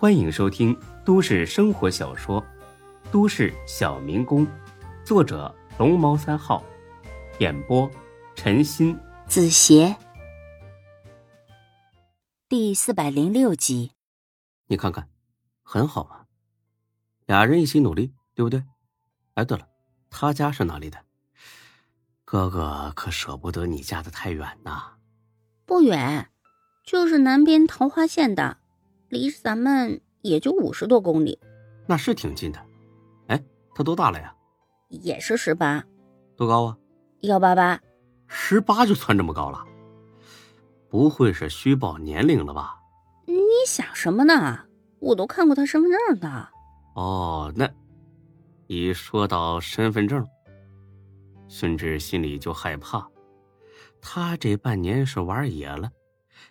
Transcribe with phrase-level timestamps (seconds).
[0.00, 0.74] 欢迎收听
[1.04, 2.40] 都市生活小说
[3.12, 4.46] 《都市小民工》，
[5.04, 6.64] 作者龙猫三号，
[7.38, 7.86] 演播
[8.34, 9.94] 陈鑫、子邪，
[12.48, 13.92] 第四百零六集。
[14.68, 15.06] 你看看，
[15.62, 16.24] 很好嘛，
[17.26, 18.64] 俩人一起努力，对不对？
[19.34, 19.68] 哎，对了，
[20.08, 20.96] 他家是哪里的？
[22.24, 24.94] 哥哥可舍不得你嫁的太远呐。
[25.66, 26.30] 不远，
[26.86, 28.59] 就是南边桃花县的，
[29.10, 31.38] 离咱们也就五十多公里。
[31.86, 32.58] 那是挺近的。
[33.26, 34.34] 哎，他多大了呀？
[34.88, 35.84] 也是十八。
[36.36, 36.76] 多高啊？
[37.20, 37.78] 幺八八。
[38.26, 39.62] 十八就窜这么高了？
[40.88, 42.76] 不会是虚报年龄了吧？
[43.26, 44.60] 你想什么呢？
[44.98, 46.48] 我都看过他身份证的。
[46.94, 47.68] 哦，那
[48.66, 50.26] 一说到身份证。
[51.48, 53.08] 孙志心里就害怕，
[54.00, 55.90] 他这半年是玩野了，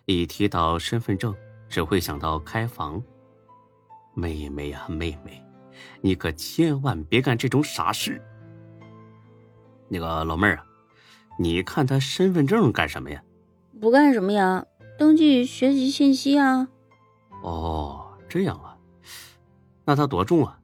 [0.04, 1.34] 一提到身份证，
[1.70, 3.02] 只会想到开房。
[4.12, 5.42] 妹妹呀，妹妹，
[6.02, 8.20] 你可千万别干这种傻事。
[9.88, 10.66] 那个老妹儿啊，
[11.38, 13.22] 你看他身份证干什么呀？
[13.80, 14.66] 不干什么呀，
[14.98, 16.68] 登记学籍信息啊。
[17.42, 18.76] 哦，这样啊，
[19.84, 20.58] 那他多重啊？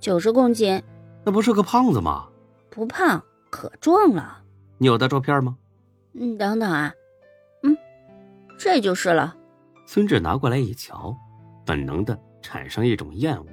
[0.00, 0.82] 九十公斤。
[1.24, 2.28] 那不是个胖子吗？
[2.68, 3.22] 不胖。
[3.50, 4.44] 可壮了，
[4.78, 5.56] 你有他照片吗？
[6.12, 6.94] 嗯，等等啊，
[7.64, 7.76] 嗯，
[8.56, 9.36] 这就是了。
[9.92, 11.18] 孙志拿过来一瞧，
[11.66, 13.46] 本能的产生一种厌恶。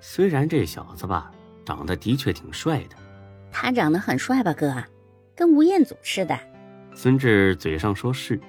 [0.00, 1.30] 虽然这小子吧，
[1.64, 2.96] 长得的确挺帅的。
[3.52, 4.74] 他长得很帅吧，哥？
[5.36, 6.36] 跟吴彦祖似的。
[6.96, 8.40] 孙志嘴上说是，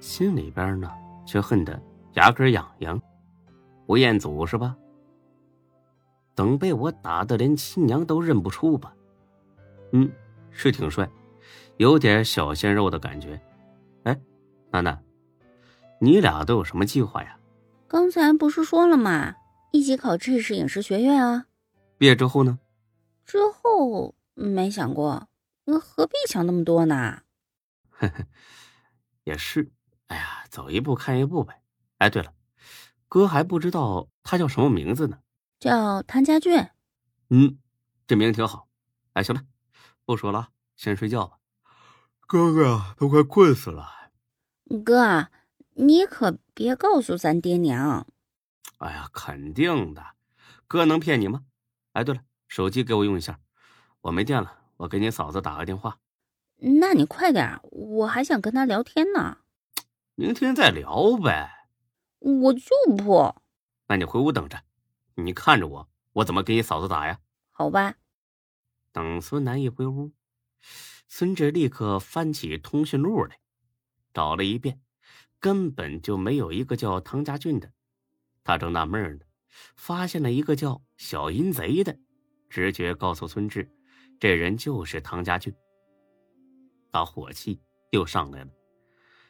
[0.00, 0.90] 心里边呢
[1.24, 1.80] 却恨得
[2.14, 3.00] 牙根痒痒。
[3.86, 4.76] 吴彦祖是吧？
[6.34, 8.92] 等被我打的连亲娘都认不出吧？
[9.92, 10.10] 嗯，
[10.50, 11.08] 是挺帅，
[11.76, 13.40] 有点小鲜肉的感觉。
[14.02, 14.20] 哎，
[14.72, 15.00] 楠楠，
[16.00, 17.38] 你俩都有什么计划呀？
[17.88, 19.34] 刚才不是说了吗？
[19.72, 21.46] 一起考这是影视学院啊。
[21.96, 22.58] 毕业之后呢？
[23.24, 25.28] 之后没想过，
[25.64, 27.22] 那何必想那么多呢？
[27.90, 28.26] 呵呵，
[29.24, 29.72] 也是。
[30.06, 31.62] 哎呀，走一步看一步呗。
[31.98, 32.32] 哎，对了，
[33.08, 35.18] 哥还不知道他叫什么名字呢。
[35.60, 36.68] 叫谭家俊。
[37.30, 37.58] 嗯，
[38.06, 38.68] 这名挺好。
[39.14, 39.42] 哎，行了。
[40.04, 41.38] 不说了，先睡觉吧。
[42.26, 43.86] 哥哥都快困死了。
[44.84, 45.28] 哥，
[45.80, 48.04] 你可别告诉咱爹娘。
[48.78, 50.04] 哎呀，肯定的，
[50.66, 51.44] 哥能骗你吗？
[51.92, 53.38] 哎，对了，手机给我用一下，
[54.00, 56.00] 我没电了，我给你嫂子打个电话。
[56.56, 59.38] 那你快点，我还想跟他聊天呢。
[60.16, 61.68] 明天再聊呗。
[62.18, 63.36] 我就不。
[63.86, 64.60] 那你回屋等着，
[65.14, 67.20] 你看着我，我怎么给你嫂子打呀？
[67.50, 67.94] 好吧。
[68.90, 70.10] 等孙楠一回屋，
[71.06, 73.38] 孙志立刻翻起通讯录来，
[74.12, 74.80] 找了一遍，
[75.40, 77.70] 根本就没有一个叫唐家俊的。
[78.44, 79.24] 他正纳闷呢，
[79.76, 81.96] 发现了一个叫小淫贼的，
[82.48, 83.68] 直觉告诉孙志，
[84.18, 85.54] 这人就是唐家俊。
[86.90, 87.60] 他火气
[87.90, 88.50] 又上来了，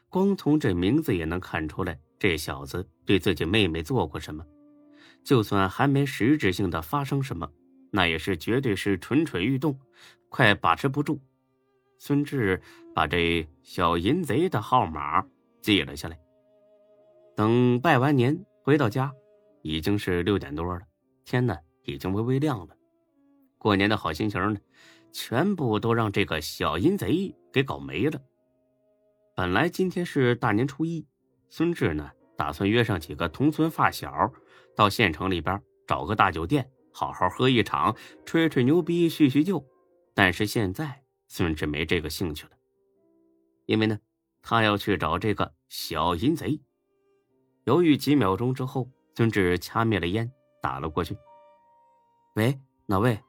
[0.09, 4.47] 光从这名字也能看出来，这小子对自己妹妹做过什么，
[5.25, 7.51] 就算还没实质性的发生什么。
[7.91, 9.79] 那也是绝对是蠢蠢欲动，
[10.29, 11.21] 快把持不住。
[11.99, 12.63] 孙志
[12.95, 15.27] 把这小淫贼的号码
[15.61, 16.19] 记了下来。
[17.37, 19.13] 等拜完年回到家，
[19.63, 20.81] 已经是六点多了，
[21.25, 22.75] 天呢已经微微亮了。
[23.59, 24.61] 过年的好心情呢，
[25.13, 28.21] 全部都让这个小淫贼给搞没了。
[29.35, 31.07] 本来今天是大年初一，
[31.49, 34.33] 孙志呢打算约上几个同村发小，
[34.75, 36.69] 到县城里边找个大酒店。
[36.91, 37.95] 好好喝一场，
[38.25, 39.65] 吹吹牛逼，叙叙旧。
[40.15, 42.51] 但是现在孙志没这个兴趣了，
[43.67, 43.97] 因为呢，
[44.49, 46.59] 他要去找这个小淫贼。
[47.65, 50.33] 犹豫几秒钟之后，孙志掐灭了烟，
[50.63, 51.15] 打了过去。
[52.35, 53.23] 喂，哪位？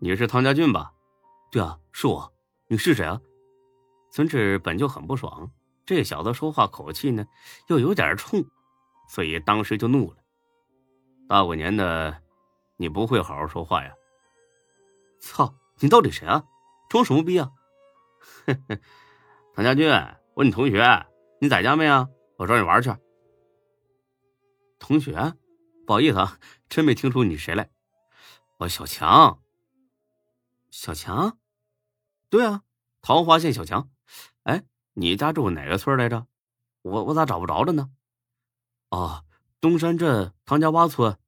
[0.00, 0.92] 你是唐家俊吧？
[1.50, 2.32] 对啊，是我。
[2.68, 3.20] 你是谁啊？
[4.12, 5.50] 孙志本就很不爽，
[5.84, 7.26] 这小子说话口气呢，
[7.66, 8.44] 又有点冲，
[9.08, 10.18] 所以当时就怒了。
[11.28, 12.22] 大过年的。
[12.76, 13.92] 你不会好好说话呀！
[15.18, 16.44] 操，你到底谁啊？
[16.88, 17.50] 装什么逼啊？
[18.46, 18.78] 呵 呵
[19.58, 19.90] 唐家俊，
[20.34, 21.04] 我你同学，
[21.40, 22.08] 你在家没啊？
[22.36, 22.94] 我找你玩去。
[24.78, 25.34] 同学，
[25.84, 26.38] 不好意思啊，
[26.68, 27.68] 真没听出你谁来。
[28.58, 29.42] 我小强。
[30.70, 31.36] 小强？
[32.30, 32.62] 对啊，
[33.02, 33.90] 桃花县小强。
[34.44, 34.62] 哎，
[34.94, 36.28] 你家住哪个村来着？
[36.82, 37.90] 我我咋找不着了呢？
[38.90, 39.24] 哦，
[39.60, 41.18] 东山镇唐家洼村。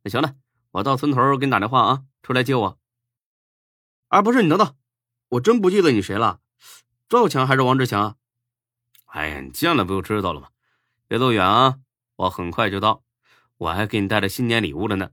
[0.00, 0.36] 那行了，
[0.70, 2.78] 我到村头给你打电话啊，出来接我。
[4.06, 4.74] 啊，不是你等等，
[5.28, 6.40] 我真不记得你谁了，
[7.08, 8.18] 赵强还是王志强？
[9.06, 10.48] 哎呀，你见了不就知道了吗？
[11.06, 11.78] 别走远啊，
[12.16, 13.02] 我很快就到，
[13.56, 15.12] 我还给你带了新年礼物了呢。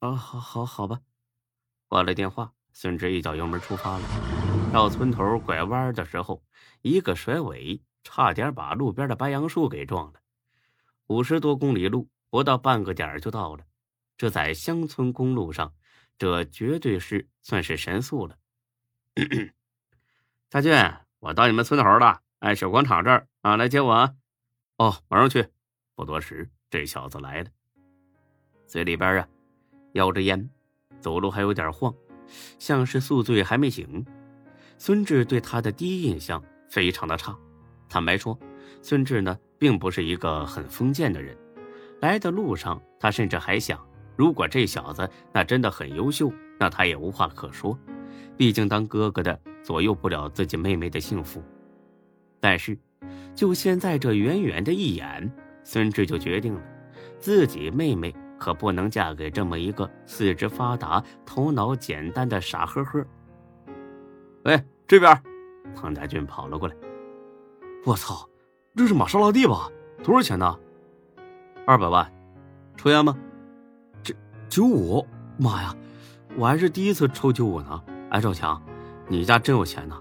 [0.00, 1.00] 啊，好，好，好吧。
[1.88, 4.04] 挂了电话，孙志一脚油门出发了。
[4.70, 6.44] 到村头拐弯的时候，
[6.82, 10.20] 一个甩尾，差点把路边的白杨树给撞了。
[11.06, 13.64] 五十多公里路，不到半个点就到了。
[14.18, 15.72] 这在乡村公路上，
[16.18, 18.36] 这绝对是算是神速了。
[20.50, 20.72] 大俊，
[21.24, 24.12] 我到你们村头了，哎，小广场这儿啊，来接我啊。
[24.76, 25.48] 哦，马上去。
[25.94, 27.48] 不多时，这小子来了，
[28.66, 29.26] 嘴里边啊
[29.94, 30.50] 叼着烟，
[31.00, 31.94] 走路还有点晃，
[32.58, 34.04] 像是宿醉还没醒。
[34.76, 37.34] 孙志对他的第一印象非常的差。
[37.88, 38.38] 坦白说，
[38.82, 41.34] 孙志呢并不是一个很封建的人。
[42.02, 43.82] 来的路上，他甚至还想，
[44.14, 46.30] 如果这小子那真的很优秀，
[46.60, 47.78] 那他也无话可说。
[48.36, 51.42] 毕竟当哥哥的左右不了自己妹妹的幸福。
[52.38, 52.78] 但是，
[53.34, 55.32] 就现在这远远的一眼，
[55.64, 56.60] 孙志就决定了，
[57.18, 63.04] 自己妹妹可不能嫁给这么一个四肢发达、头脑简单的傻呵呵。
[64.44, 65.18] 喂，这边，
[65.74, 66.76] 唐家俊跑了过来。
[67.86, 68.28] 我操，
[68.76, 69.70] 这是玛莎拉蒂吧？
[70.02, 70.58] 多少钱呢？
[71.66, 72.12] 二百万。
[72.76, 73.16] 抽烟吗？
[74.02, 74.14] 这
[74.50, 75.06] 九五？
[75.38, 75.74] 妈呀，
[76.36, 77.82] 我还是第一次抽九五呢。
[78.10, 78.62] 哎，赵强，
[79.08, 80.00] 你家真有钱呐，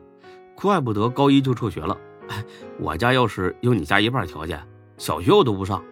[0.56, 1.98] 怪不得高一就辍学了。
[2.30, 2.44] 哎，
[2.80, 4.62] 我家要是有你家一半条件，
[4.98, 5.84] 小学我都不上。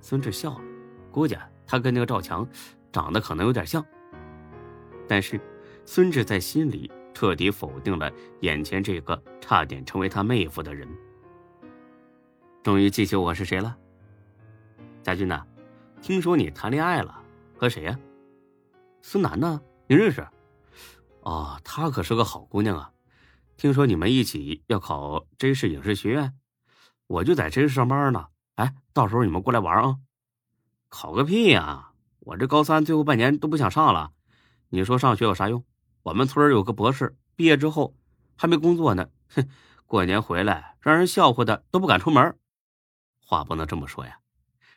[0.00, 0.60] 孙志笑了，
[1.10, 1.36] 估计
[1.66, 2.46] 他跟那个赵强
[2.92, 3.84] 长得可能有点像。
[5.08, 5.40] 但是，
[5.84, 6.90] 孙志在心里。
[7.16, 10.86] 彻底否定了眼前这个差点成为他妹夫的人。
[12.62, 13.74] 终于记起我是谁了，
[15.02, 15.42] 家军呐，
[16.02, 17.18] 听说你谈恋爱了，
[17.56, 17.98] 和谁呀？
[19.00, 19.58] 孙楠呢？
[19.86, 20.22] 你认识？
[21.26, 22.92] 哦，她可是个好姑娘啊。
[23.56, 26.32] 听说你们一起要考真视影视学院，
[27.08, 28.28] 我就在真视上班呢。
[28.54, 29.98] 哎，到时候你们过来玩啊。
[30.88, 31.90] 考个屁呀！
[32.20, 34.12] 我这高三最后半年都不想上了。
[34.68, 35.64] 你说上学有啥用？
[36.04, 37.96] 我们村有个博士，毕业之后
[38.36, 39.48] 还没工作呢，哼，
[39.84, 42.38] 过年回来让人笑话的都不敢出门。
[43.18, 44.20] 话不能这么说呀，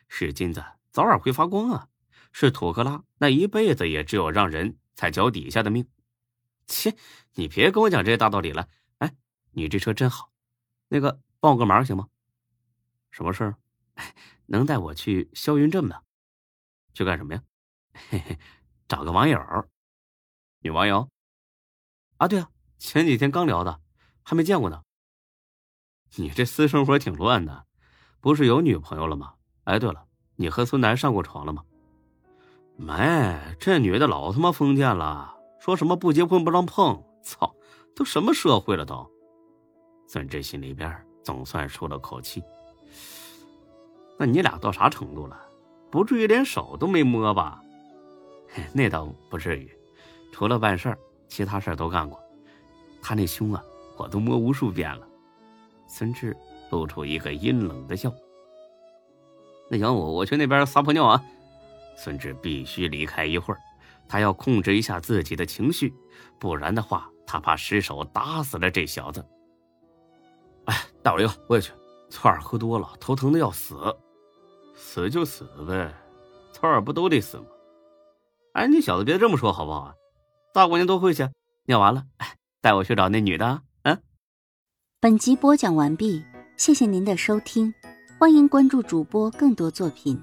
[0.08, 1.86] 是金子早晚会发光啊，
[2.32, 5.86] 是土克拉那一辈子也只有让人踩脚底下的命。
[6.70, 6.96] 切，
[7.34, 8.68] 你别跟我讲这些大道理了。
[8.98, 9.12] 哎，
[9.50, 10.30] 你这车真好，
[10.88, 12.08] 那个帮我个忙行吗？
[13.10, 13.56] 什么事儿？
[14.46, 16.02] 能带我去霄云镇吗？
[16.94, 17.42] 去干什么呀？
[17.92, 18.38] 嘿嘿，
[18.88, 19.38] 找个网友。
[20.60, 21.10] 女网友？
[22.18, 23.80] 啊，对啊，前几天刚聊的，
[24.22, 24.82] 还没见过呢。
[26.16, 27.66] 你这私生活挺乱的，
[28.20, 29.34] 不是有女朋友了吗？
[29.64, 30.06] 哎，对了，
[30.36, 31.64] 你和孙楠上过床了吗？
[32.76, 37.00] 没，这女的老他妈封建了，说什么不结婚不让碰。
[37.22, 37.54] 操，
[37.94, 39.08] 都什么社会了都？
[40.08, 40.92] 孙志心里边
[41.22, 42.42] 总算出了口气。
[44.18, 45.38] 那你俩到啥程度了？
[45.90, 47.62] 不至于连手都没摸吧？
[48.72, 49.70] 那倒不至于，
[50.32, 50.98] 除了办事儿。
[51.28, 52.20] 其他事儿都干过，
[53.00, 53.62] 他那胸啊，
[53.96, 55.06] 我都摸无数遍了。
[55.86, 56.36] 孙志
[56.70, 58.12] 露出一个阴冷的笑。
[59.68, 61.22] 那行，我我去那边撒泡尿啊。
[61.96, 63.60] 孙志必须离开一会儿，
[64.10, 65.94] 他要控制一下自己的情绪，
[66.40, 69.24] 不然的话，他怕失手打死了这小子。
[70.64, 71.70] 哎，大伟哥，我也去。
[72.10, 73.76] 翠儿喝多了，头疼的要死。
[74.74, 75.94] 死就死呗，
[76.52, 77.44] 翠儿不都得死吗？
[78.54, 79.94] 哎，你小子别这么说好不好啊？
[80.52, 81.28] 大姑娘都会去，
[81.66, 83.62] 尿完了，哎带我去找那女的。
[83.84, 84.02] 嗯。
[84.98, 86.24] 本集播讲完毕，
[86.56, 87.72] 谢谢您的收听，
[88.18, 90.20] 欢迎关注主播更多作品。